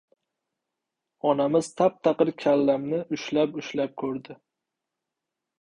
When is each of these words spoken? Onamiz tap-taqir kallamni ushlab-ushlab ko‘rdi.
Onamiz 1.31 1.69
tap-taqir 1.81 2.31
kallamni 2.45 3.03
ushlab-ushlab 3.19 3.97
ko‘rdi. 4.05 4.39